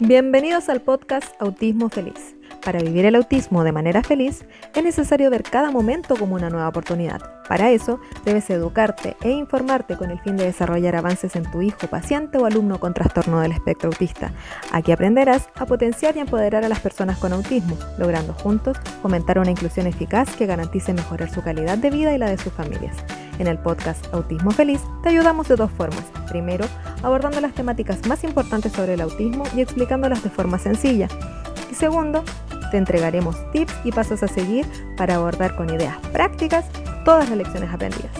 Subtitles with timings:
[0.00, 2.37] Bienvenidos al podcast Autismo Feliz.
[2.64, 4.44] Para vivir el autismo de manera feliz
[4.74, 7.20] es necesario ver cada momento como una nueva oportunidad.
[7.48, 11.86] Para eso debes educarte e informarte con el fin de desarrollar avances en tu hijo,
[11.86, 14.32] paciente o alumno con trastorno del espectro autista.
[14.70, 19.50] Aquí aprenderás a potenciar y empoderar a las personas con autismo, logrando juntos fomentar una
[19.50, 22.96] inclusión eficaz que garantice mejorar su calidad de vida y la de sus familias.
[23.38, 26.04] En el podcast Autismo Feliz te ayudamos de dos formas.
[26.28, 26.66] Primero,
[27.02, 31.08] abordando las temáticas más importantes sobre el autismo y explicándolas de forma sencilla.
[31.70, 32.24] Y segundo,
[32.70, 36.66] te entregaremos tips y pasos a seguir para abordar con ideas prácticas
[37.04, 38.12] todas las lecciones aprendidas.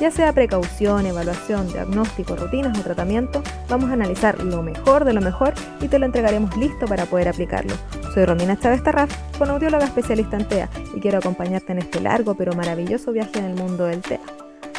[0.00, 5.20] Ya sea precaución, evaluación, diagnóstico, rutinas o tratamiento, vamos a analizar lo mejor de lo
[5.20, 7.74] mejor y te lo entregaremos listo para poder aplicarlo.
[8.14, 12.52] Soy Romina Chávez Tarraf, audióloga especialista en TEA y quiero acompañarte en este largo pero
[12.52, 14.20] maravilloso viaje en el mundo del TEA.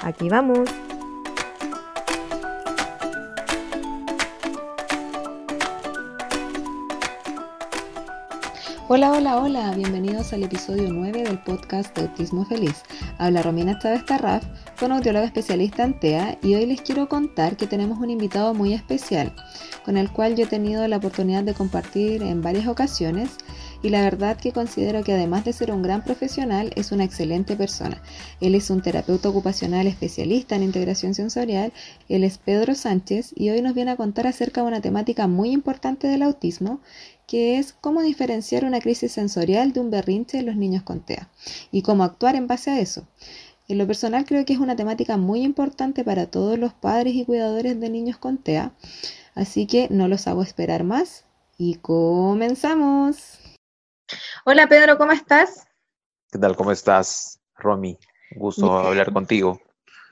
[0.04, 0.70] Aquí vamos.
[8.92, 12.82] Hola, hola, hola, bienvenidos al episodio 9 del podcast de Autismo Feliz.
[13.20, 14.44] Habla Romina Chávez Tarraf,
[14.80, 18.74] con audióloga especialista en TEA y hoy les quiero contar que tenemos un invitado muy
[18.74, 19.32] especial,
[19.86, 23.38] con el cual yo he tenido la oportunidad de compartir en varias ocasiones
[23.82, 27.56] y la verdad que considero que además de ser un gran profesional, es una excelente
[27.56, 28.02] persona.
[28.42, 31.72] Él es un terapeuta ocupacional especialista en integración sensorial,
[32.10, 35.52] él es Pedro Sánchez y hoy nos viene a contar acerca de una temática muy
[35.52, 36.82] importante del autismo,
[37.28, 41.30] que es cómo diferenciar una crisis sensorial de un berrinche en los niños con TEA
[41.72, 43.06] y cómo actuar en base a eso.
[43.68, 47.26] En lo personal creo que es una temática muy importante para todos los padres y
[47.26, 48.74] cuidadores de niños con TEA,
[49.36, 51.24] así que no los hago esperar más
[51.60, 53.39] y comenzamos.
[54.46, 55.68] Hola Pedro, ¿cómo estás?
[56.32, 56.56] ¿Qué tal?
[56.56, 57.98] ¿Cómo estás, Romy?
[58.36, 59.60] gusto hablar contigo.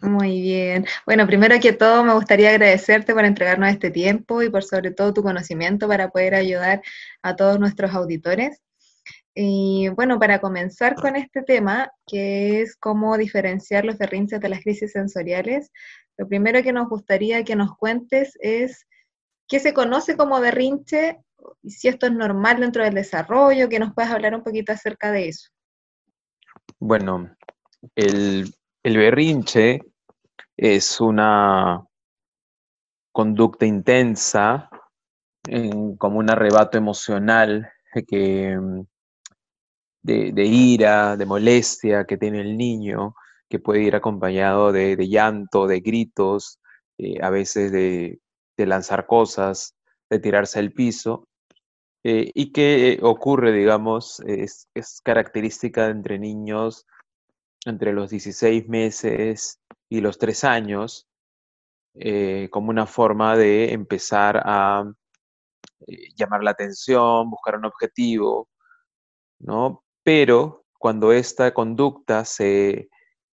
[0.01, 0.85] Muy bien.
[1.05, 5.13] Bueno, primero que todo me gustaría agradecerte por entregarnos este tiempo y por sobre todo
[5.13, 6.81] tu conocimiento para poder ayudar
[7.23, 8.61] a todos nuestros auditores.
[9.33, 14.61] Y bueno, para comenzar con este tema, que es cómo diferenciar los berrinches de las
[14.61, 15.71] crisis sensoriales,
[16.17, 18.87] lo primero que nos gustaría que nos cuentes es
[19.47, 21.19] qué se conoce como berrinche
[21.61, 25.11] y si esto es normal dentro del desarrollo, que nos puedas hablar un poquito acerca
[25.11, 25.49] de eso.
[26.79, 27.35] Bueno,
[27.95, 28.53] el,
[28.83, 29.81] berrinche
[30.55, 31.83] es una
[33.11, 34.69] conducta intensa,
[35.97, 38.85] como un arrebato emocional de,
[40.45, 43.15] ira, de molestia que tiene el niño,
[43.49, 46.59] que puede ir acompañado de, llanto, de gritos,
[46.97, 48.19] eh, a veces de,
[48.57, 49.75] de lanzar cosas,
[50.09, 51.26] de tirarse al piso,
[52.09, 54.69] eh, y que ocurre, digamos, es,
[55.03, 56.85] característica entre niños
[57.65, 59.59] entre los 16 meses
[59.89, 61.05] y los 3 años,
[61.95, 64.89] eh, como una forma de empezar a
[65.85, 68.47] eh, llamar la atención, buscar un objetivo,
[69.39, 69.83] ¿no?
[70.01, 72.87] Pero cuando esta conducta se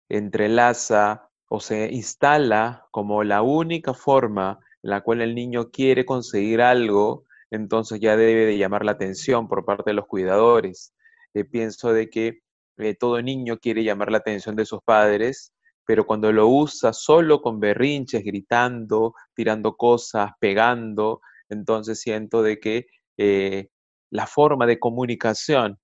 [0.09, 6.59] entrelaza o se instala como la única forma en la cual el niño quiere conseguir
[6.59, 10.91] algo, entonces ya debe de llamar la atención por parte de los cuidadores.
[11.35, 12.39] Eh, pienso de que
[12.77, 15.53] eh, todo niño quiere llamar la atención de sus padres,
[15.85, 22.87] pero cuando lo usa solo con berrinches, gritando, tirando cosas, pegando, entonces siento de que
[23.17, 23.69] eh,
[24.09, 25.77] la forma de comunicación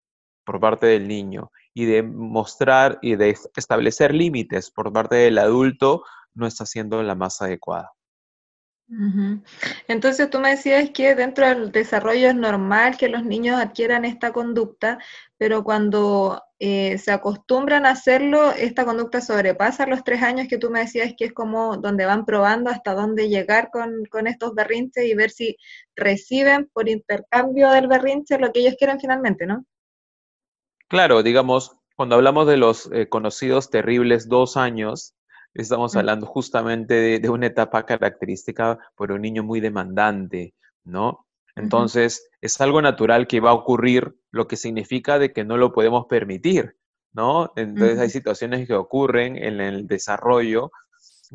[0.46, 6.04] por parte del niño y de mostrar y de establecer límites por parte del adulto
[6.34, 7.92] no está siendo la más adecuada.
[9.88, 14.32] Entonces tú me decías que dentro del desarrollo es normal que los niños adquieran esta
[14.34, 14.98] conducta,
[15.38, 20.72] pero cuando eh, se acostumbran a hacerlo, esta conducta sobrepasa los tres años que tú
[20.72, 25.14] me decías que es como donde van probando hasta dónde llegar con, estos berrinches y
[25.14, 25.56] ver si
[25.96, 29.66] reciben por intercambio del berrinche lo que ellos quieren finalmente, ¿no?
[30.88, 35.14] Claro, digamos, cuando hablamos de los eh, conocidos terribles dos años,
[35.54, 40.54] Estamos hablando justamente de, una etapa característica por un niño muy demandante,
[40.84, 41.26] ¿no?
[41.56, 45.74] Entonces, es algo natural que va a ocurrir, lo que significa de que no lo
[45.74, 46.78] podemos permitir,
[47.12, 47.52] ¿no?
[47.56, 50.72] Entonces, hay situaciones que ocurren en el desarrollo,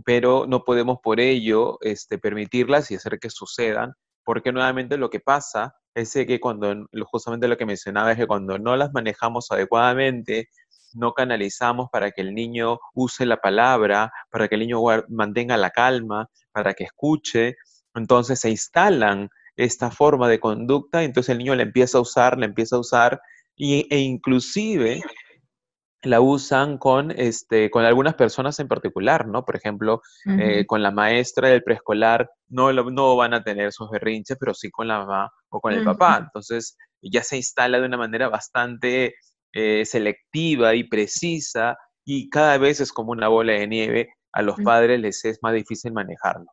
[0.04, 3.94] pero no podemos por ello este, permitirlas y hacer que sucedan,
[4.24, 8.58] porque nuevamente lo que pasa es que cuando, justamente lo que mencionaba es que cuando
[8.58, 10.48] no las manejamos adecuadamente,
[10.94, 15.70] no canalizamos para que el niño use la palabra, para que el niño mantenga la
[15.70, 17.56] calma, para que escuche.
[17.94, 22.46] Entonces se instalan esta forma de conducta, entonces el niño la empieza a usar, la
[22.46, 23.20] empieza a usar,
[23.56, 25.00] y, e inclusive
[26.02, 29.44] la usan con, este, con algunas personas en particular, ¿no?
[29.44, 34.36] Por ejemplo, eh, con la maestra del preescolar no, no van a tener esos berrinches,
[34.38, 36.18] pero sí con la mamá o con el papá.
[36.22, 39.14] Entonces, ya se instala de una manera bastante
[39.54, 44.14] eh, selectiva y precisa y cada vez es como una bola de nieve.
[44.32, 46.46] A los padres les es más difícil manejarlo.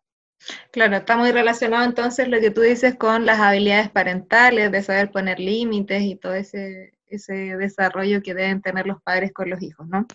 [0.71, 5.12] Claro, está muy relacionado entonces lo que tú dices con las habilidades parentales, de saber
[5.12, 9.88] poner límites y todo ese, ese desarrollo que deben tener los padres con los hijos,
[9.88, 10.06] ¿no?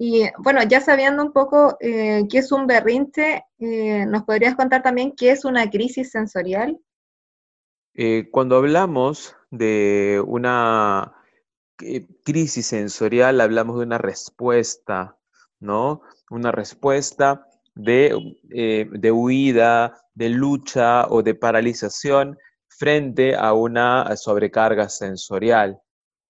[0.00, 4.82] Y bueno, ya sabiendo un poco eh, qué es un berrinche, eh, ¿nos podrías contar
[4.82, 6.78] también qué es una crisis sensorial?
[7.94, 11.17] Eh, cuando hablamos de una
[12.24, 15.16] crisis sensorial, hablamos de una respuesta,
[15.60, 16.02] ¿no?
[16.30, 22.36] Una respuesta de, de huida, de lucha o de paralización
[22.68, 25.80] frente a una sobrecarga sensorial.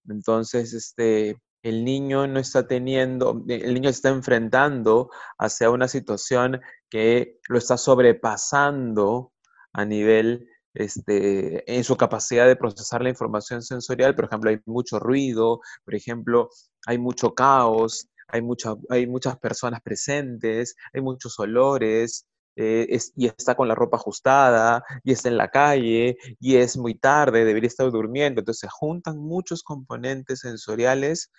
[0.08, 7.38] Entonces, este, el niño no está teniendo, el niño está enfrentando hacia una situación que
[7.48, 9.32] lo está sobrepasando
[9.72, 14.14] a nivel, este, en su capacidad de procesar la información sensorial.
[14.14, 16.50] Por ejemplo, hay mucho ruido, por ejemplo,
[16.86, 18.42] hay mucho caos, hay,
[18.90, 22.26] hay muchas personas presentes, hay muchos olores,
[22.56, 26.94] eh, y está con la ropa ajustada, y está en la calle, y es muy
[26.94, 28.40] tarde, debería estar durmiendo.
[28.40, 31.30] Entonces se juntan muchos componentes sensoriales,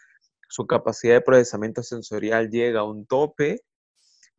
[0.49, 3.61] su capacidad de procesamiento sensorial llega a un tope,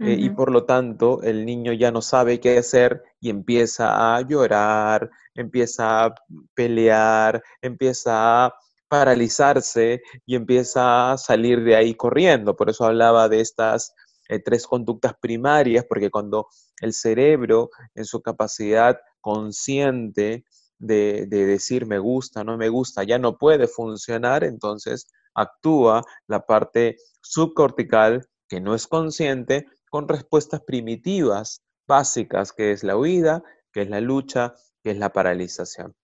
[0.00, 4.20] eh, y por lo tanto el niño ya no sabe qué hacer y empieza a
[4.22, 6.14] llorar, empieza a
[6.54, 8.54] pelear, empieza a
[8.88, 12.56] paralizarse y empieza a salir de ahí corriendo.
[12.56, 13.94] Por eso hablaba de estas
[14.28, 16.48] eh, tres conductas primarias, porque cuando
[16.80, 20.44] el cerebro en su capacidad consciente
[20.78, 26.96] de, decir me gusta, no me gusta, ya no puede funcionar, entonces actúa la parte
[27.20, 33.42] subcortical que no es consciente con respuestas primitivas, básicas, que es la huida,
[33.72, 35.94] que es la lucha, que es la paralización.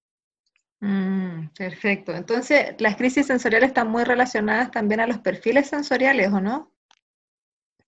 [0.81, 2.12] Mm, perfecto.
[2.12, 6.73] Entonces, las crisis sensoriales están muy relacionadas también a los perfiles sensoriales, ¿o no?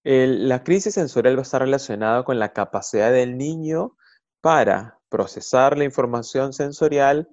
[0.04, 3.94] la crisis sensorial va a estar relacionada con la capacidad del niño
[4.40, 7.28] para procesar la información sensorial,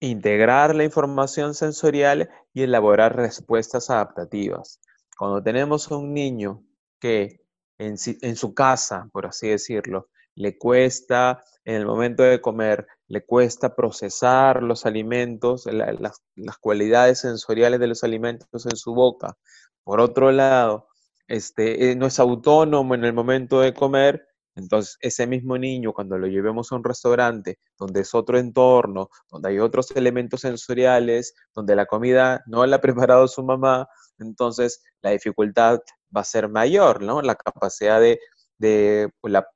[0.00, 4.80] integrar la información sensorial y elaborar respuestas adaptativas.
[5.18, 6.64] Cuando tenemos a un niño
[6.98, 7.39] que
[7.80, 13.74] en, su casa, por así decirlo, le cuesta en el momento de comer, le cuesta
[13.74, 19.36] procesar los alimentos, las, las, cualidades sensoriales de los alimentos en su boca.
[19.82, 20.88] Por otro lado,
[21.26, 24.26] este, eh, no es autónomo en el momento de comer,
[24.56, 29.50] entonces ese mismo niño cuando lo llevemos a un restaurante donde es otro entorno, donde
[29.50, 33.88] hay otros elementos sensoriales, donde la comida no la ha preparado su mamá,
[34.18, 35.80] entonces la dificultad
[36.14, 37.22] va a ser mayor, ¿no?
[37.22, 39.46] La capacidad de, pues, la,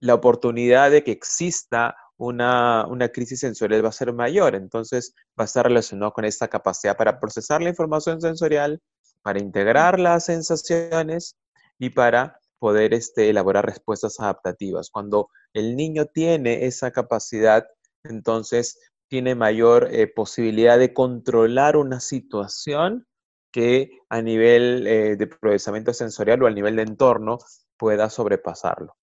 [0.00, 5.44] la, oportunidad de que exista una, una, crisis sensorial va a ser mayor, entonces va
[5.44, 8.80] a estar relacionado con esta capacidad para procesar la información sensorial,
[9.22, 11.36] para integrar las sensaciones
[11.78, 14.90] y para poder este, elaborar respuestas adaptativas.
[14.90, 17.66] Cuando el niño tiene esa capacidad,
[18.04, 18.78] entonces
[19.08, 23.06] tiene mayor eh, posibilidad de controlar una situación
[23.56, 27.38] que a nivel eh, de procesamiento sensorial o a nivel de entorno
[27.78, 28.98] pueda sobrepasarlo.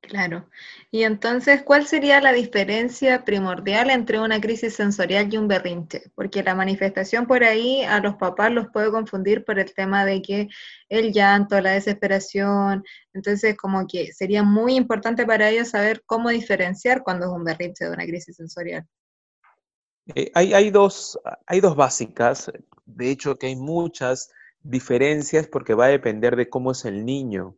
[0.00, 0.48] Claro.
[0.92, 6.12] Y entonces, ¿cuál sería la diferencia primordial entre una crisis sensorial y un berrinche?
[6.14, 10.22] Porque la manifestación por ahí a los papás los puede confundir por el tema de
[10.22, 10.48] que
[10.88, 17.02] el llanto, la desesperación, entonces como que sería muy importante para ellos saber cómo diferenciar
[17.02, 18.86] cuando es un berrinche de una crisis sensorial.
[20.14, 22.50] Eh, hay, dos, hay dos básicas,
[22.84, 24.30] de hecho que hay muchas
[24.62, 27.56] diferencias porque va a depender de cómo es el niño,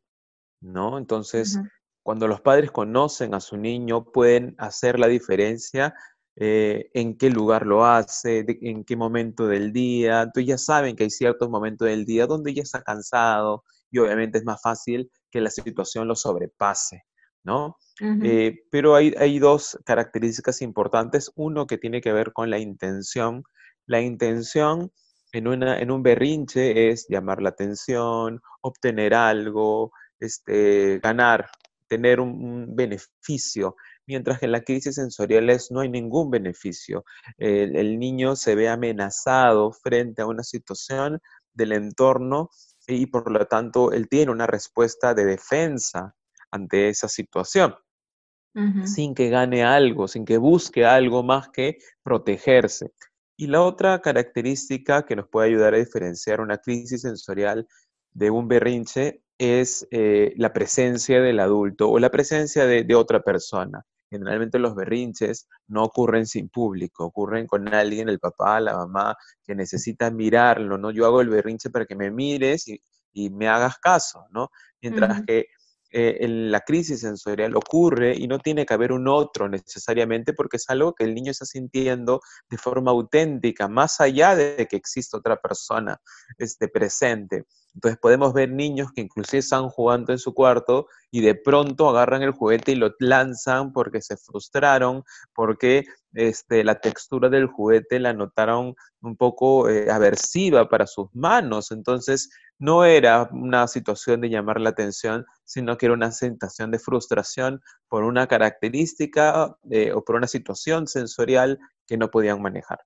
[0.61, 0.99] ¿no?
[0.99, 1.59] Entonces,
[2.03, 5.95] cuando los padres conocen a su niño, pueden hacer la diferencia
[6.37, 10.23] eh, en qué lugar lo hace, en qué momento del día.
[10.23, 14.39] Entonces ya saben que hay ciertos momentos del día donde ya está cansado y obviamente
[14.39, 17.05] es más fácil que la situación lo sobrepase,
[17.45, 17.77] ¿no?
[18.01, 21.31] Eh, pero hay, hay dos características importantes.
[21.37, 23.45] Uno que tiene que ver con la intención.
[23.87, 24.91] La intención
[25.33, 31.51] en, una, en un berrinche es llamar la atención, obtener algo, este, ganar,
[31.89, 37.05] tener un, beneficio, mientras que en la crisis sensoriales no hay ningún beneficio.
[37.37, 41.21] El, niño se ve amenazado frente a una situación
[41.53, 42.51] del entorno
[42.87, 46.15] y por lo tanto él tiene una respuesta de defensa
[46.55, 47.75] ante esa situación,
[48.85, 52.93] sin que gane algo, sin que busque algo más que protegerse.
[53.37, 57.67] Y la otra característica que nos puede ayudar a diferenciar una crisis sensorial
[58.13, 63.83] de un berrinche es eh, la presencia del adulto o la presencia de, otra persona.
[64.09, 69.57] Generalmente los berrinches no ocurren sin público, ocurren con alguien, el papá, la mamá, que
[69.57, 70.93] necesita mirarlo, ¿no?
[70.93, 72.81] Yo hago el berrinche para que me mires y,
[73.31, 74.51] me hagas caso, ¿no?
[74.81, 75.47] Mientras que
[75.97, 80.69] eh, la crisis sensorial ocurre y no tiene que haber un otro necesariamente porque es
[80.69, 82.21] algo que el niño está sintiendo
[82.51, 86.01] de forma auténtica, más allá de que exista otra persona
[86.37, 87.45] este, presente.
[87.75, 92.23] Entonces podemos ver niños que inclusive están jugando en su cuarto y de pronto agarran
[92.23, 95.03] el juguete y lo lanzan porque se frustraron,
[95.35, 101.73] porque este, la textura del juguete la notaron un poco eh, aversiva para sus manos.
[101.73, 106.79] Entonces no era una situación de llamar la atención, sino que era una sensación de
[106.79, 112.79] frustración por una característica eh, o por una situación sensorial que no podían manejar.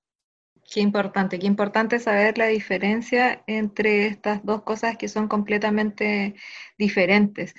[0.71, 6.35] Qué importante, qué importante saber la diferencia entre estas dos cosas que son completamente
[6.77, 7.55] diferentes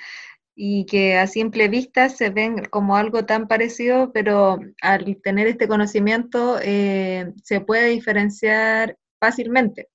[0.55, 5.67] y que a simple vista se ven como algo tan parecido, pero al tener este
[5.67, 9.89] conocimiento eh, se puede diferenciar fácilmente.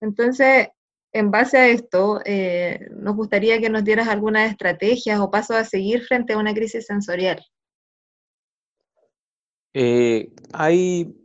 [0.00, 0.68] Entonces,
[1.12, 5.64] en base a esto, eh, nos gustaría que nos dieras algunas estrategias o pasos a
[5.64, 7.44] seguir frente a una crisis sensorial.
[9.74, 11.21] Eh, hay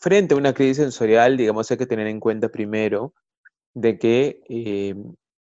[0.00, 3.14] frente a una crisis sensorial, digamos, hay que tener en cuenta primero
[3.74, 4.94] de que eh,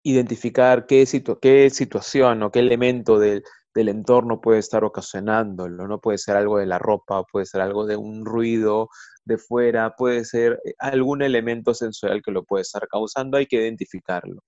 [0.03, 3.43] identificar qué, situación o qué elemento del,
[3.75, 5.99] entorno puede estar ocasionándolo, ¿no?
[5.99, 8.89] Puede ser algo de la ropa, puede ser algo de un ruido
[9.23, 13.57] de fuera, puede ser eh, algún elemento sensorial que lo puede estar causando, hay que
[13.57, 14.41] identificarlo.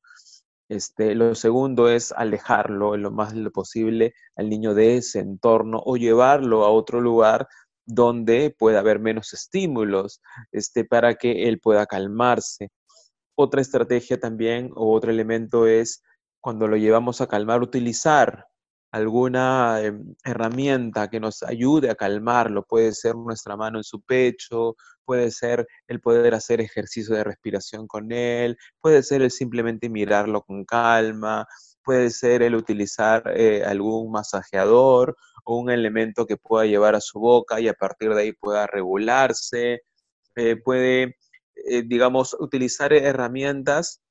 [0.69, 6.63] Este, lo segundo es alejarlo lo más posible al niño de ese entorno o llevarlo
[6.63, 7.47] a otro lugar
[7.89, 12.69] donde pueda haber menos estímulos este, para que él pueda calmarse.
[13.35, 16.03] Otra estrategia también o otro elemento es
[16.39, 18.45] cuando lo llevamos a calmar, utilizar
[18.91, 22.63] alguna em, herramienta que nos ayude a calmarlo.
[22.63, 27.87] Puede ser nuestra mano en su pecho, puede ser el poder hacer ejercicio de respiración
[27.87, 31.47] con él, puede ser el simplemente mirarlo con calma,
[31.83, 35.15] puede ser el utilizar eh, algún masajeador
[35.45, 38.67] o un elemento que pueda llevar a su boca y a partir de ahí pueda
[38.67, 39.81] regularse.
[40.35, 41.17] Eh, puede,
[41.55, 44.01] eh, digamos, utilizar herramientas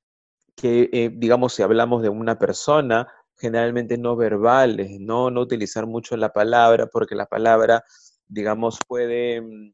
[0.56, 3.06] que, digamos, si hablamos de una persona,
[3.36, 5.30] generalmente no verbales, ¿no?
[5.30, 7.84] No utilizar mucho la palabra porque la palabra,
[8.26, 9.72] digamos, puede mm,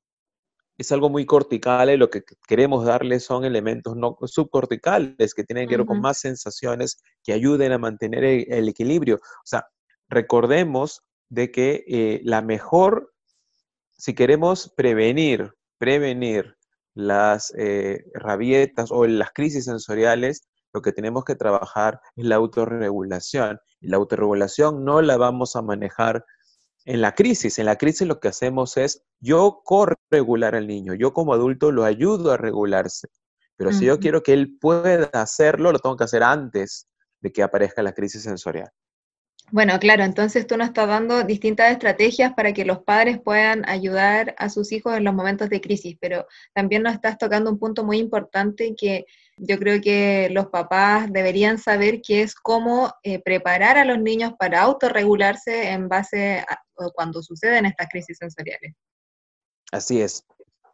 [0.79, 5.69] es algo muy cortical y lo que queremos darle son elementos no subcorticales que tienen
[5.69, 9.17] que ver con más sensaciones que ayuden a mantener el, equilibrio.
[9.17, 9.69] O sea,
[10.09, 13.12] recordemos de que eh, la mejor,
[13.93, 16.57] si queremos prevenir, prevenir
[16.95, 23.61] las eh, rabietas o las crisis sensoriales, lo que tenemos que trabajar es la autorregulación.
[23.81, 26.25] Y la autorregulación no la vamos a manejar
[26.85, 27.59] en la crisis.
[27.59, 31.85] En la crisis lo que hacemos es yo corregular al niño, yo como adulto lo
[31.85, 33.09] ayudo a regularse.
[33.57, 36.88] Pero si yo quiero que él pueda hacerlo, lo tengo que hacer antes
[37.21, 38.69] de que aparezca la crisis sensorial.
[39.51, 44.35] Bueno, claro, entonces tú nos estás dando distintas estrategias para que los padres puedan ayudar
[44.39, 47.85] a sus hijos en los momentos de crisis, pero también nos estás tocando un punto
[47.85, 49.05] muy importante que
[49.37, 54.33] yo creo que los papás deberían saber, que es cómo eh, preparar a los niños
[54.39, 56.59] para autorregularse en base a
[56.95, 58.75] cuando suceden estas crisis sensoriales.
[59.71, 60.25] Así es.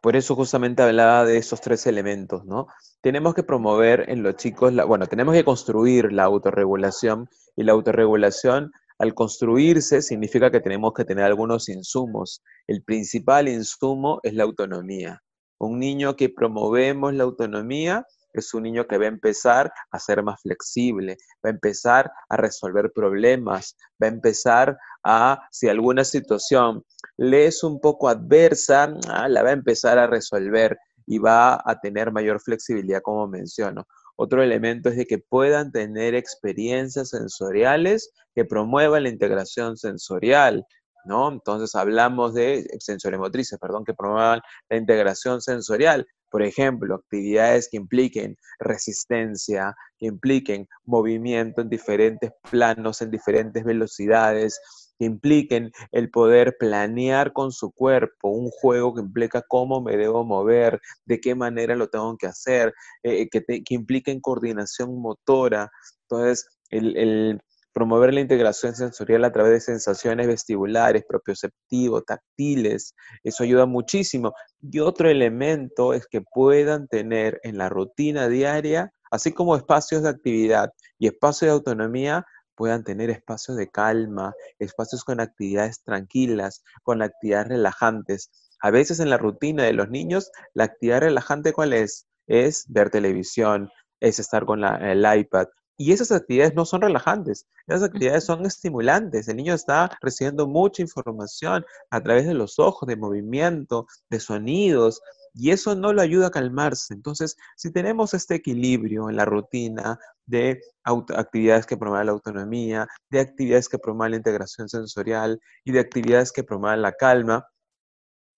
[0.01, 2.67] Por eso justamente hablaba de esos tres elementos, ¿no?
[3.01, 8.71] Tenemos que promover en los chicos, bueno, tenemos que construir la autorregulación y la autorregulación
[8.97, 12.43] al construirse significa que tenemos que tener algunos insumos.
[12.67, 15.21] El principal insumo es la autonomía.
[15.59, 20.23] Un niño que promovemos la autonomía es un niño que va a empezar a ser
[20.23, 26.83] más flexible, va a empezar a resolver problemas, va a empezar a, si alguna situación
[27.17, 31.79] le es un poco adversa, ah, la va a empezar a resolver y va a
[31.81, 33.85] tener mayor flexibilidad, como menciono.
[34.15, 40.65] Otro elemento es de que puedan tener experiencias sensoriales que promuevan la integración sensorial,
[41.05, 41.31] ¿no?
[41.31, 46.07] Entonces hablamos de sensoriomotrices, perdón, que promuevan la integración sensorial.
[46.29, 54.61] Por ejemplo, actividades que impliquen resistencia, que impliquen movimiento en diferentes planos, en diferentes velocidades,
[55.01, 60.23] que impliquen el poder planear con su cuerpo, un juego que implica cómo me debo
[60.23, 65.71] mover, de qué manera lo tengo que hacer, eh, que, que, impliquen coordinación motora.
[66.03, 67.41] Entonces, el,
[67.73, 72.93] promover la integración sensorial a través de sensaciones vestibulares, propioceptivos, táctiles.
[73.23, 74.33] Eso ayuda muchísimo.
[74.61, 80.09] Y otro elemento es que puedan tener en la rutina diaria, así como espacios de
[80.09, 82.23] actividad y espacios de autonomía,
[82.55, 88.29] puedan tener espacios de calma, espacios con actividades tranquilas, con actividades relajantes.
[88.61, 92.07] A veces en la rutina de los niños, la actividad relajante cuál es?
[92.27, 95.47] Es ver televisión, es estar con el iPad.
[95.77, 99.27] Y esas actividades no son relajantes, esas actividades son estimulantes.
[99.27, 105.01] El niño está recibiendo mucha información a través de los ojos, de movimiento, de sonidos,
[105.33, 106.93] y eso no lo ayuda a calmarse.
[106.93, 109.99] Entonces, si tenemos este equilibrio en la rutina
[110.31, 115.79] de actividades que promuevan la autonomía, de actividades que promuevan la integración sensorial y de
[115.79, 117.45] actividades que promuevan la calma,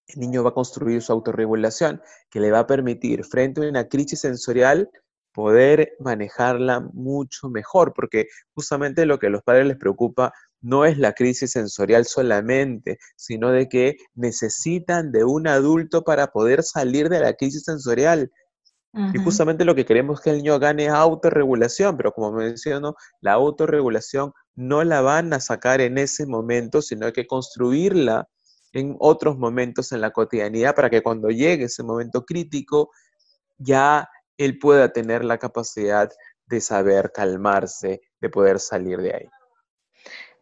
[0.08, 3.88] el niño va a construir su autorregulación que le va a permitir frente a una
[3.88, 4.90] crisis sensorial
[5.34, 10.98] poder manejarla mucho mejor, porque justamente lo que a los padres les preocupa no es
[10.98, 17.20] la crisis sensorial solamente, sino de que necesitan de un adulto para poder salir de
[17.20, 18.32] la crisis sensorial.
[18.94, 23.34] Y justamente lo que queremos es que el niño gane autorregulación, pero como menciono, la
[23.34, 28.28] autorregulación no la van a sacar en ese momento, sino hay que construirla
[28.72, 32.92] en otros momentos en la cotidianidad para que cuando llegue ese momento crítico
[33.58, 34.08] ya
[34.38, 36.10] él pueda tener la capacidad
[36.46, 39.28] de saber calmarse, de poder salir de ahí.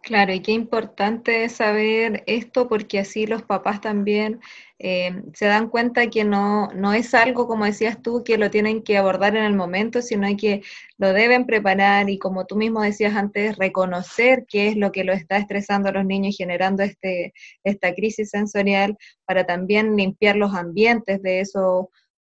[0.03, 4.39] Claro, y qué importante saber esto porque así los papás también
[4.79, 8.81] eh, se dan cuenta que no, no es algo, como decías tú, que lo tienen
[8.81, 10.63] que abordar en el momento, sino que
[10.97, 15.13] lo deben preparar y como tú mismo decías antes, reconocer qué es lo que lo
[15.13, 20.55] está estresando a los niños y generando este, esta crisis sensorial para también limpiar los
[20.55, 21.85] ambientes de esos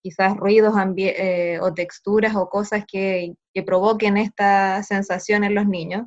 [0.02, 6.04] quizás ruidos eh, o texturas o cosas que, que provoquen esta sensación en los niños.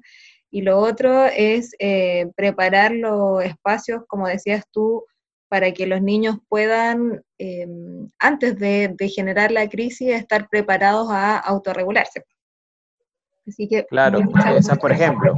[0.51, 5.05] Y lo otro es eh, preparar los espacios, como decías tú,
[5.47, 7.67] para que los niños puedan, eh,
[8.19, 12.23] antes de, generar la crisis, estar preparados a autorregularse.
[13.47, 15.33] Así que, claro, o sea, por ejemplo,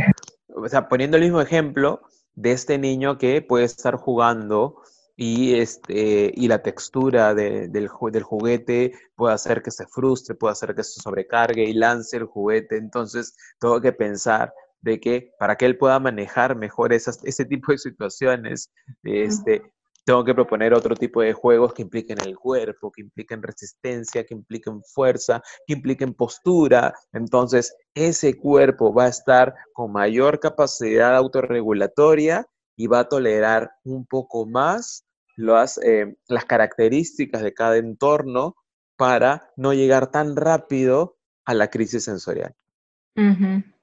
[0.54, 2.02] o sea, poniendo el mismo ejemplo
[2.34, 4.82] de este niño que puede estar jugando
[5.16, 10.76] y, este, y la textura del, del, juguete puede hacer que se frustre, puede hacer
[10.76, 12.78] que se sobrecargue y lance el juguete.
[12.78, 17.72] Entonces, tengo que pensar de que para que él pueda manejar mejor esas, ese tipo
[17.72, 18.72] de situaciones,
[19.04, 19.62] este,
[20.04, 24.34] tengo que proponer otro tipo de juegos que impliquen el cuerpo, que impliquen resistencia, que
[24.34, 26.94] impliquen fuerza, que impliquen postura.
[27.14, 34.06] Entonces, ese cuerpo va a estar con mayor capacidad autorregulatoria y va a tolerar un
[34.08, 38.56] poco más las, eh, las características de cada entorno
[38.98, 42.56] para no llegar tan rápido a la crisis sensorial.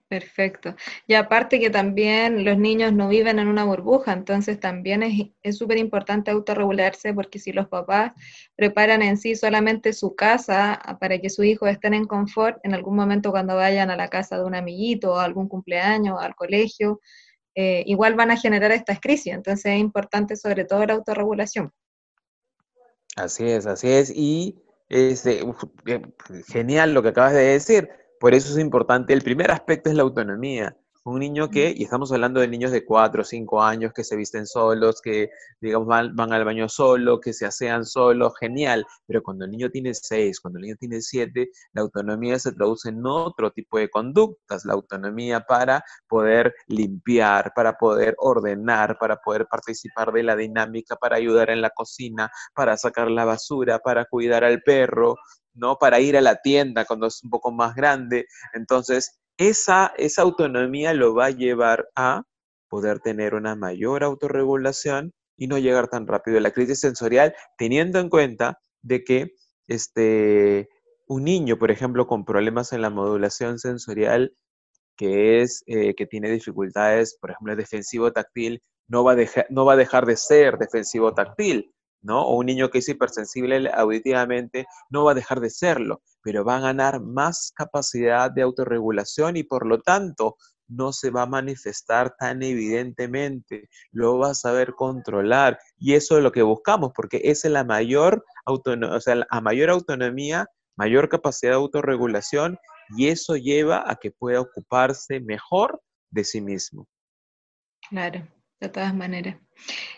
[0.09, 0.75] Perfecto.
[1.07, 5.03] Y aparte que también los niños no viven en una burbuja, entonces también
[5.43, 8.13] es súper importante autorregularse porque si los papás
[8.57, 12.97] preparan en sí solamente su casa para que sus hijos estén en confort, en algún
[12.97, 17.01] momento cuando vayan a la casa de un amiguito o algún cumpleaños al colegio,
[17.55, 19.35] eh, igual van a generar estas crisis.
[19.35, 21.71] Entonces es importante sobre todo la autorregulación.
[23.15, 24.11] Así es, así es.
[24.15, 25.45] Y es este,
[26.47, 30.03] genial lo que acabas de decir por eso es importante, el primer aspecto es la
[30.03, 30.77] autonomía.
[31.05, 34.15] Un niño que, y estamos hablando de niños de 4 o 5 años que se
[34.15, 38.85] visten solos, que digamos van, al baño solo, que se asean solos, genial.
[39.07, 42.91] Pero cuando el niño tiene 6, cuando el niño tiene 7, la autonomía se traduce
[42.91, 44.67] en otro tipo de conductas.
[44.67, 51.17] La autonomía para poder limpiar, para poder ordenar, para poder participar de la dinámica, para
[51.17, 55.17] ayudar en la cocina, para sacar la basura, para cuidar al perro,
[55.59, 55.77] ¿no?
[55.77, 58.27] Para ir a la tienda cuando es un poco más grande.
[58.55, 62.23] Entonces, esa, esa autonomía lo va a llevar a
[62.69, 68.01] poder tener una mayor autorregulación y no llegar tan rápido a la crisis sensorial, teniendo
[68.01, 69.33] en cuenta de que
[69.69, 70.69] este,
[71.07, 74.35] un niño, por ejemplo, con problemas en la modulación sensorial,
[74.97, 79.65] que es eh, que tiene dificultades, por ejemplo, defensivo táctil, no va, a dejar, no
[79.65, 82.23] va a dejar de ser defensivo táctil, ¿no?
[82.23, 86.57] O un niño que es hipersensible auditivamente no va a dejar de serlo, pero va
[86.57, 90.37] a ganar más capacidad de autorregulación y por lo tanto
[90.69, 96.23] no se va a manifestar tan evidentemente, lo va a saber controlar y eso es
[96.23, 101.57] lo que buscamos porque es la mayor, o sea, a mayor autonomía, mayor capacidad de
[101.57, 102.59] autorregulación
[102.97, 105.81] y eso lleva a que pueda ocuparse mejor
[106.11, 106.87] de sí mismo.
[107.89, 108.27] Claro,
[108.61, 109.37] de todas maneras.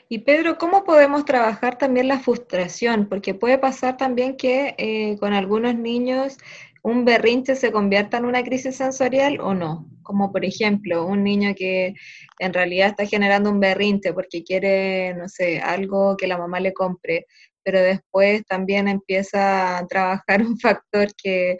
[0.08, 3.08] Y Pedro, ¿cómo podemos trabajar también la frustración?
[3.08, 6.38] Porque puede pasar también que eh, con algunos niños
[6.82, 9.86] un berrinche se convierta en una crisis sensorial o no.
[10.02, 11.94] Como por ejemplo, un niño que
[12.38, 16.72] en realidad está generando un berrinche porque quiere, no sé, algo que la mamá le
[16.72, 17.26] compre,
[17.62, 21.56] pero después también empieza a trabajar un factor que,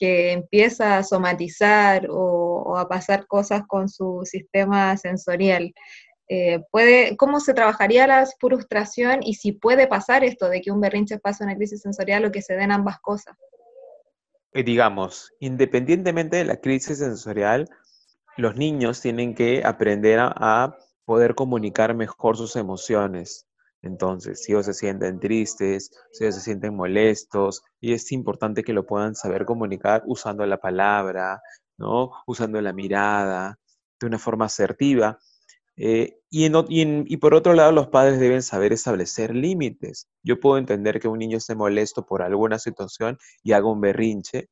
[0.00, 5.72] empieza a somatizar o, a pasar cosas con su sistema sensorial.
[6.28, 10.80] Eh, puede, ¿Cómo se trabajaría la frustración y si puede pasar esto de que un
[10.80, 13.36] berrinche pase una crisis sensorial o que se den ambas cosas?
[14.52, 17.68] Eh, digamos, independientemente de la crisis sensorial,
[18.36, 23.46] los niños tienen que aprender a, poder comunicar mejor sus emociones.
[23.80, 28.74] Entonces, si ellos se sienten tristes, si ellos se sienten molestos, y es importante que
[28.74, 31.40] lo puedan saber comunicar usando la palabra,
[31.78, 32.10] ¿no?
[32.26, 33.58] Usando la mirada,
[33.98, 35.18] de una forma asertiva.
[35.80, 40.08] Eh, y, por otro lado, los padres deben saber establecer límites.
[40.22, 44.48] Yo puedo entender que un niño esté molesto por alguna situación y haga un berrinche,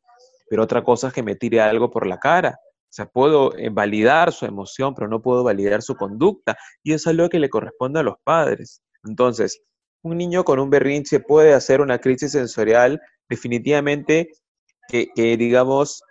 [0.49, 2.59] pero otra cosa es que me tire algo por la cara.
[2.63, 6.57] O sea, puedo eh, validar su emoción, pero no puedo validar su conducta.
[6.83, 8.83] Y eso es algo que le corresponde a los padres.
[9.05, 9.63] Entonces,
[10.03, 14.31] un niño con un berrinche puede hacer una crisis sensorial definitivamente
[14.89, 16.03] que, que digamos,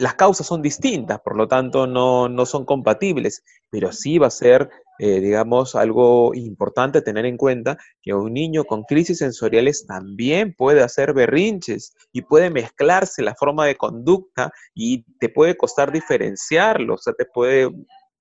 [0.00, 4.30] las causas son distintas, por lo tanto no, no son compatibles, pero sí va a
[4.30, 10.54] ser, eh, digamos, algo importante tener en cuenta que un niño con crisis sensoriales también
[10.54, 16.94] puede hacer berrinches y puede mezclarse la forma de conducta y te puede costar diferenciarlo,
[16.94, 17.70] o sea, te puede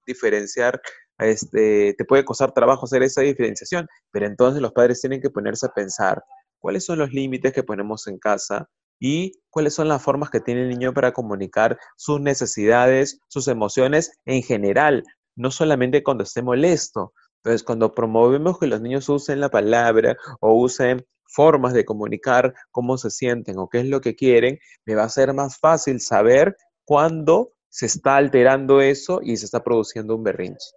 [0.05, 0.79] diferenciar
[1.19, 5.65] este, te puede costar trabajo hacer esa diferenciación, pero entonces los padres tienen que ponerse
[5.65, 6.23] a pensar
[6.59, 10.63] cuáles son los límites que ponemos en casa y cuáles son las formas que tiene
[10.63, 15.03] el niño para comunicar sus necesidades, sus emociones en general,
[15.39, 17.13] no solamente cuando esté molesto.
[17.37, 22.97] Entonces, cuando promovemos que los niños usen la palabra o usen formas de comunicar cómo
[22.97, 26.57] se sienten o qué es lo que quieren, me va a ser más fácil saber
[26.83, 30.71] cuándo se está alterando eso y se está produciendo un berrinche.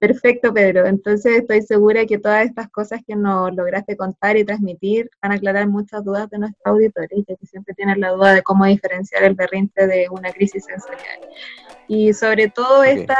[0.00, 0.86] Perfecto, Pedro.
[0.86, 5.34] Entonces estoy segura que todas estas cosas que nos lograste contar y transmitir van a
[5.36, 9.34] aclarar muchas dudas de nuestros auditores, que siempre tienen la duda de cómo diferenciar el
[9.34, 11.20] berrinche de una crisis sensorial.
[11.88, 13.18] Y sobre todo estas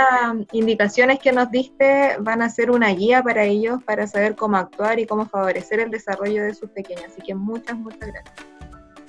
[0.52, 4.98] indicaciones que nos diste van a ser una guía para ellos para saber cómo actuar
[4.98, 7.05] y cómo favorecer el desarrollo de sus pequeños.
[7.07, 8.35] Así que muchas, muchas gracias.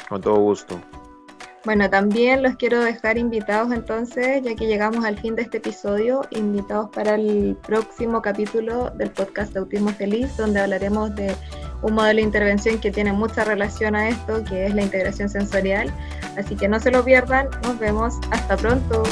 [0.08, 0.80] Con todo gusto.
[1.65, 6.22] Bueno, también los quiero dejar invitados entonces, ya que llegamos al fin de este episodio,
[6.30, 11.36] invitados para el próximo capítulo del podcast de Autismo Feliz, donde hablaremos de
[11.82, 15.91] un modelo de intervención que tiene mucha relación a esto, que es la integración sensorial.
[16.38, 19.04] Así que no se lo pierdan, nos vemos, hasta pronto.